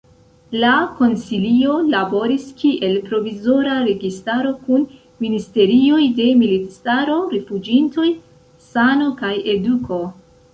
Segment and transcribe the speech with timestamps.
[0.61, 0.69] La
[0.99, 4.87] Konsilio laboris kiel provizora registaro, kun
[5.27, 8.09] ministerioj de militistaro, rifuĝintoj,
[8.71, 10.03] sano kaj eduko.